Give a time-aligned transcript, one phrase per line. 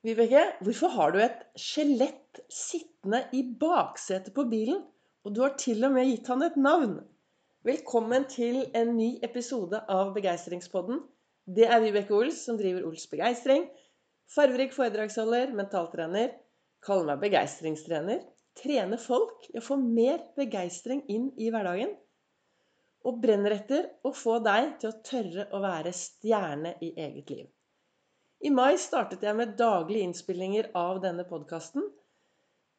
[0.00, 4.78] Vibeke, hvorfor har du et skjelett sittende i baksetet på bilen?
[5.28, 6.94] Og du har til og med gitt han et navn.
[7.68, 11.02] Velkommen til en ny episode av Begeistringspodden.
[11.44, 13.68] Det er Vibeke Ols som driver Ols Begeistring.
[14.32, 16.32] Farverik foredragsholder, mentaltrener.
[16.80, 18.24] Kaller meg begeistringstrener.
[18.56, 21.92] Trener folk i å få mer begeistring inn i hverdagen.
[23.04, 27.48] Og brenner etter å få deg til å tørre å være stjerne i eget liv.
[28.40, 31.82] I mai startet jeg med daglige innspillinger av denne podkasten.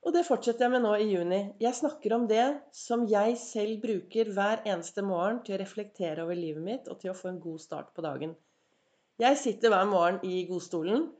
[0.01, 1.41] Og det fortsetter jeg med nå i juni.
[1.61, 6.39] Jeg snakker om det som jeg selv bruker hver eneste morgen til å reflektere over
[6.39, 8.33] livet mitt og til å få en god start på dagen.
[9.21, 11.11] Jeg sitter hver morgen i godstolen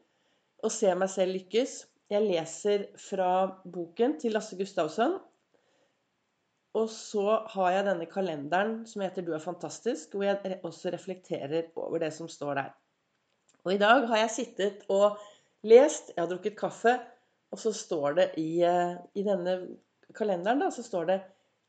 [0.66, 1.78] og ser meg selv lykkes.
[2.09, 3.31] Jeg leser fra
[3.62, 5.20] boken til Lasse Gustavsson.
[6.81, 11.70] Og så har jeg denne kalenderen som heter 'Du er fantastisk', hvor jeg også reflekterer
[11.76, 12.72] over det som står der.
[13.66, 15.20] Og i dag har jeg sittet og
[15.68, 16.96] lest, jeg har drukket kaffe,
[17.52, 19.58] og så står det i, eh, i denne
[20.18, 21.20] kalenderen da, så står det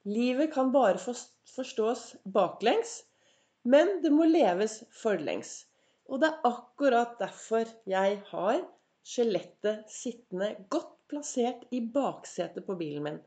[0.09, 3.03] Livet kan bare forstås baklengs,
[3.63, 5.61] men det må leves forlengs.
[6.11, 8.65] Og det er akkurat derfor jeg har
[9.07, 13.21] skjelettet sittende godt plassert i baksetet på bilen min.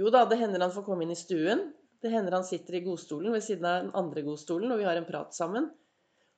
[0.00, 1.66] Jo da, det hender han får komme inn i stuen.
[2.00, 4.96] Det hender han sitter i godstolen ved siden av den andre godstolen, og vi har
[4.96, 5.68] en prat sammen.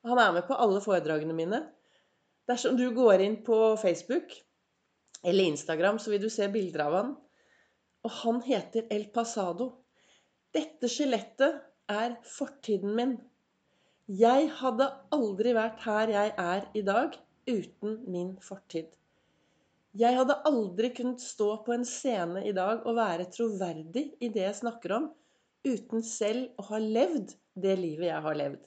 [0.06, 1.61] Han er med på alle foredragene mine.
[2.50, 4.34] Dersom du går inn på Facebook
[5.22, 7.12] eller Instagram, så vil du se bilder av han.
[8.03, 9.69] Og han heter El Pasado.
[10.53, 11.61] Dette skjelettet
[11.92, 13.14] er fortiden min.
[14.11, 17.14] Jeg hadde aldri vært her jeg er i dag
[17.47, 18.91] uten min fortid.
[19.98, 24.47] Jeg hadde aldri kunnet stå på en scene i dag og være troverdig i det
[24.48, 25.09] jeg snakker om,
[25.69, 28.62] uten selv å ha levd det livet jeg har levd.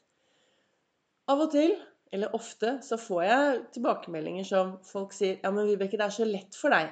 [1.31, 1.73] Av og til,
[2.13, 6.27] eller ofte, så får jeg tilbakemeldinger som folk sier Ja, men Vibeke, det er så
[6.29, 6.91] lett for deg.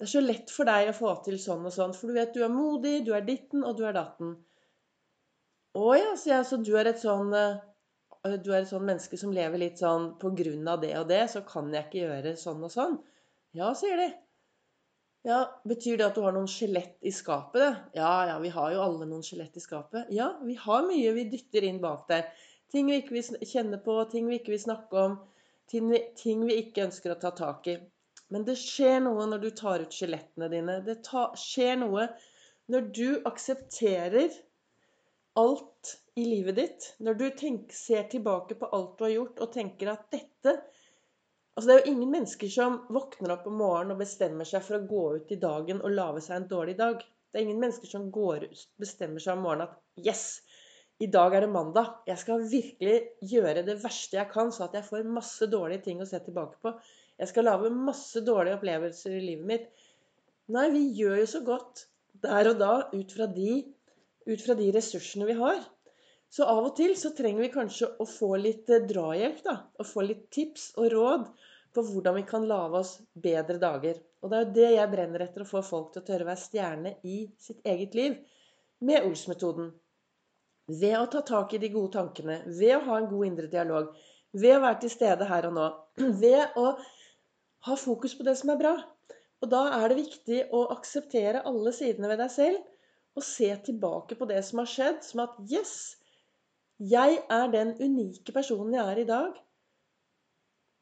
[0.00, 2.32] Det er så lett for deg å få til sånn og sånn, for du vet
[2.34, 4.34] du er modig, du er ditten, og du er datten.
[5.78, 7.60] Å ja, sier jeg, så du er et sånn eh,
[8.42, 11.22] du er et sånn menneske som lever litt sånn på grunn av det og det,
[11.32, 12.98] så kan jeg ikke gjøre sånn og sånn.
[13.56, 14.08] Ja, sier de.
[15.28, 17.60] Ja, Betyr det at du har noen skjelett i skapet?
[17.60, 18.00] det?
[18.00, 20.08] Ja, ja, vi har jo alle noen skjelett i skapet.
[20.16, 22.30] Ja, vi har mye vi dytter inn bak der.
[22.70, 25.16] Ting vi ikke vil kjenne på, ting vi ikke vil snakke om,
[25.70, 27.78] ting vi, ting vi ikke ønsker å ta tak i.
[28.30, 30.78] Men det skjer noe når du tar ut skjelettene dine.
[30.86, 32.06] Det ta, skjer noe
[32.70, 34.30] når du aksepterer
[35.40, 36.86] alt i livet ditt.
[37.02, 40.60] Når du tenk, ser tilbake på alt du har gjort, og tenker at dette
[41.58, 44.78] Altså, det er jo ingen mennesker som våkner opp om morgenen og bestemmer seg for
[44.78, 47.02] å gå ut i dagen og lage seg en dårlig dag.
[47.02, 48.46] Det er ingen mennesker som går
[48.80, 50.40] bestemmer seg om morgenen at Yes!
[51.00, 51.94] I dag er det mandag.
[52.08, 52.96] Jeg skal virkelig
[53.30, 56.60] gjøre det verste jeg kan, så at jeg får masse dårlige ting å se tilbake
[56.60, 56.74] på.
[57.20, 59.86] Jeg skal lage masse dårlige opplevelser i livet mitt.
[60.52, 61.86] Nei, vi gjør jo så godt
[62.24, 63.62] der og da ut fra de,
[64.28, 65.60] ut fra de ressursene vi har.
[66.30, 69.56] Så av og til så trenger vi kanskje å få litt eh, drahjelp, da.
[69.80, 71.26] Og få litt tips og råd
[71.74, 73.98] på hvordan vi kan lage oss bedre dager.
[74.20, 76.30] Og det er jo det jeg brenner etter, å få folk til å tørre å
[76.30, 78.18] være stjerne i sitt eget liv.
[78.84, 79.72] Med Ols-metoden.
[80.70, 83.90] Ved å ta tak i de gode tankene, ved å ha en god indre dialog,
[84.32, 85.68] ved å være til stede her og nå,
[86.22, 86.66] ved å
[87.66, 88.74] ha fokus på det som er bra.
[89.40, 94.16] Og da er det viktig å akseptere alle sidene ved deg selv og se tilbake
[94.18, 95.96] på det som har skjedd, som at Yes!
[96.80, 99.34] Jeg er den unike personen jeg er i dag.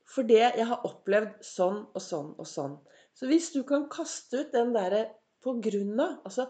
[0.06, 2.76] For det jeg har opplevd sånn og sånn og sånn.
[3.18, 5.08] Så hvis du kan kaste ut den derre
[5.42, 6.46] på grunn av altså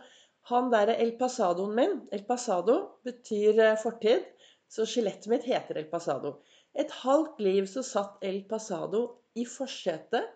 [0.48, 4.24] han derre El Pasadoen min El Pasado betyr eh, fortid,
[4.68, 6.38] så skjelettet mitt heter El Pasado.
[6.78, 9.02] Et halvt liv så satt El Pasado
[9.36, 10.34] i forsetet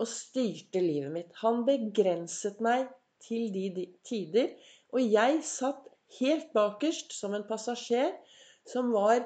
[0.00, 1.32] og styrte livet mitt.
[1.42, 2.88] Han begrenset meg
[3.24, 4.52] til de tider.
[4.94, 5.86] Og jeg satt
[6.20, 8.12] helt bakerst som en passasjer
[8.68, 9.24] som var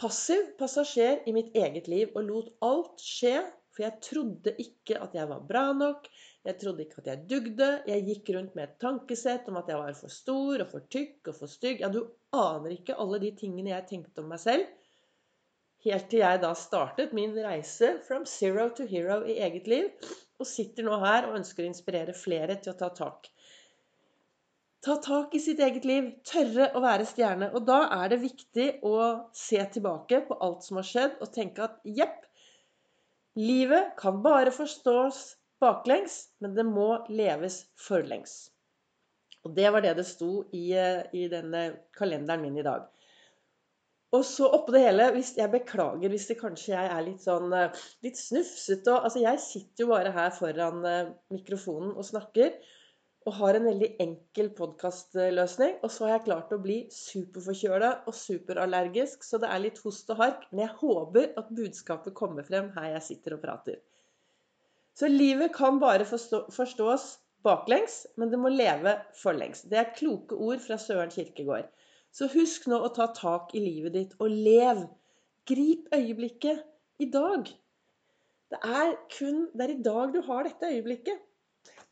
[0.00, 3.40] passiv passasjer i mitt eget liv og lot alt skje.
[3.72, 6.08] For jeg trodde ikke at jeg var bra nok.
[6.42, 7.68] Jeg trodde ikke at jeg dugde.
[7.86, 11.30] Jeg gikk rundt med et tankesett om at jeg var for stor og for tykk
[11.30, 11.82] og for stygg.
[11.84, 12.02] Ja, du
[12.34, 14.66] aner ikke alle de tingene jeg tenkte om meg selv.
[15.82, 19.90] Helt til jeg da startet min reise from zero to hero i eget liv.
[20.42, 23.30] Og sitter nå her og ønsker å inspirere flere til å ta tak.
[24.82, 26.08] Ta tak i sitt eget liv.
[26.26, 27.52] Tørre å være stjerne.
[27.54, 28.96] Og da er det viktig å
[29.36, 32.26] se tilbake på alt som har skjedd, og tenke at jepp,
[33.38, 35.22] livet kan bare forstås
[35.62, 38.52] baklengs, men det må leves forlengs.
[39.42, 41.62] Og det var det det sto i, eh, i denne
[41.98, 42.86] kalenderen min i dag.
[44.12, 47.52] Og så oppå det hele hvis Jeg beklager hvis det kanskje jeg er litt sånn
[47.56, 48.98] eh, litt snufsete.
[48.98, 52.54] Altså, jeg sitter jo bare her foran eh, mikrofonen og snakker.
[53.22, 55.78] Og har en veldig enkel podkastløsning.
[55.80, 60.10] Og så har jeg klart å bli superforkjøla og superallergisk, så det er litt host
[60.10, 60.48] og hark.
[60.50, 63.78] Men jeg håper at budskapet kommer frem her jeg sitter og prater.
[64.94, 67.06] Så livet kan bare forstås
[67.42, 69.64] baklengs, men det må leve forlengs.
[69.68, 71.70] Det er kloke ord fra Søren Kirkegård.
[72.12, 74.84] Så husk nå å ta tak i livet ditt og lev.
[75.48, 76.60] Grip øyeblikket
[77.02, 77.48] i dag.
[78.52, 81.18] Det er kun Det er i dag du har dette øyeblikket.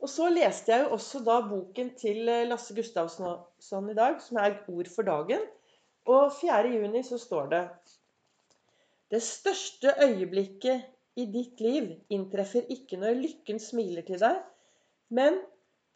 [0.01, 4.39] Og så leste jeg jo også da boken til eh, Lasse Gustavsson i dag, som
[4.41, 5.43] er Ord for dagen.
[6.09, 6.73] Og 4.
[6.75, 7.65] juni så står det
[9.11, 14.39] Det største øyeblikket i ditt liv inntreffer ikke når lykken smiler til deg,
[15.19, 15.41] men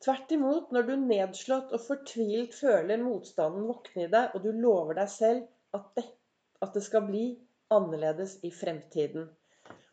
[0.05, 4.99] tvert imot når du nedslått og fortvilt føler motstanden våkne i deg, og du lover
[4.99, 6.05] deg selv at det,
[6.65, 7.25] at det skal bli
[7.75, 9.31] annerledes i fremtiden.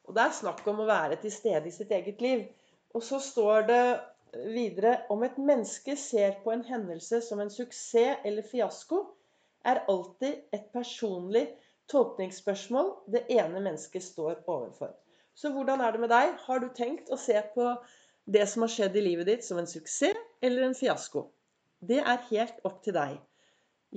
[0.10, 2.44] Og Det er snakk om å være til stede i sitt eget liv.
[2.98, 3.84] Og så står det
[4.52, 9.06] videre om et menneske ser på en hendelse som en suksess eller fiasko,
[9.64, 11.46] er alltid et personlig
[11.92, 14.92] tolkningsspørsmål det ene mennesket står overfor.
[15.42, 16.36] Så hvordan er det med deg?
[16.46, 17.66] Har du tenkt å se på
[18.26, 21.26] det som har skjedd i livet ditt, som en suksess eller en fiasko.
[21.82, 23.18] Det er helt opp til deg.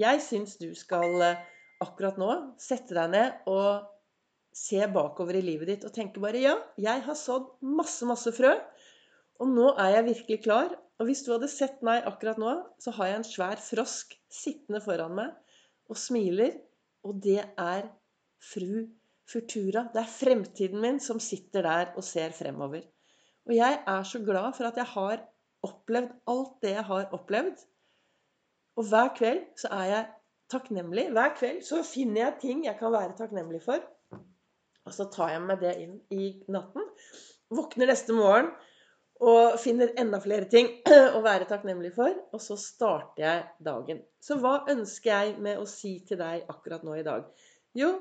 [0.00, 1.43] Jeg syns du skal eh,
[1.85, 2.31] akkurat nå
[2.61, 3.91] sette deg ned og
[4.55, 8.55] se bakover i livet ditt og tenke bare ja, jeg har sådd masse, masse frø.
[9.43, 10.75] Og nå er jeg virkelig klar.
[11.02, 14.81] Og hvis du hadde sett meg akkurat nå, så har jeg en svær frosk sittende
[14.82, 15.32] foran meg
[15.91, 16.55] og smiler.
[17.05, 17.91] Og det er
[18.41, 18.87] fru
[19.30, 19.86] Futura.
[19.92, 22.82] Det er fremtiden min som sitter der og ser fremover.
[23.48, 25.22] Og jeg er så glad for at jeg har
[25.64, 27.64] opplevd alt det jeg har opplevd.
[28.76, 30.04] Og hver kveld så er jeg
[30.52, 31.08] takknemlig.
[31.14, 33.80] Hver kveld så finner jeg ting jeg kan være takknemlig for.
[34.84, 36.84] Og så tar jeg med det inn i natten.
[37.54, 38.50] Våkner neste morgen
[39.24, 40.68] og finner enda flere ting
[41.16, 42.12] å være takknemlig for.
[42.34, 44.02] Og så starter jeg dagen.
[44.20, 47.28] Så hva ønsker jeg med å si til deg akkurat nå i dag?
[47.78, 47.94] Jo,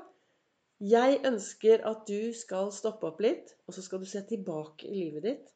[0.84, 4.94] jeg ønsker at du skal stoppe opp litt, og så skal du se tilbake i
[4.98, 5.50] livet ditt.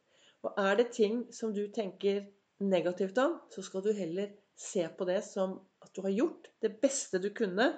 [0.46, 2.24] Og er det ting som du tenker
[2.64, 6.72] negativt om, så skal du heller se på det som at du har gjort det
[6.82, 7.72] beste du kunne.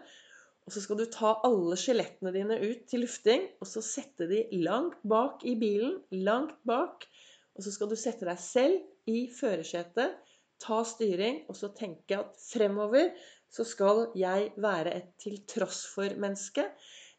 [0.68, 4.44] Og så skal du ta alle skjelettene dine ut til lufting, og så sette de
[4.62, 5.98] langt bak i bilen.
[6.12, 7.08] Langt bak.
[7.56, 10.14] Og så skal du sette deg selv i førersetet,
[10.60, 13.10] ta styring, og så tenke at fremover
[13.50, 16.68] så skal jeg være et til tross for-menneske.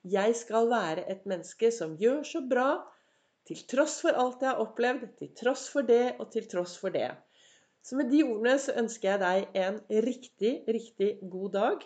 [0.03, 2.69] Jeg skal være et menneske som gjør så bra
[3.47, 6.93] til tross for alt jeg har opplevd, til tross for det og til tross for
[6.93, 7.09] det.
[7.83, 11.85] Så med de ordene så ønsker jeg deg en riktig, riktig god dag.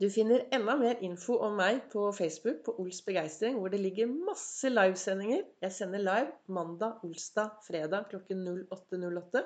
[0.00, 4.08] Du finner enda mer info om meg på Facebook på Ols Begeistring, hvor det ligger
[4.08, 5.42] masse livesendinger.
[5.60, 9.44] Jeg sender live mandag, olsdag, fredag klokken 08.08.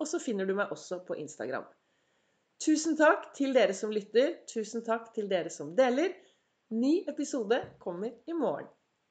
[0.00, 1.68] Og så finner du meg også på Instagram.
[2.64, 4.38] Tusen takk til dere som lytter.
[4.48, 6.16] Tusen takk til dere som deler.
[6.70, 8.66] Ny episode kommer i morgen.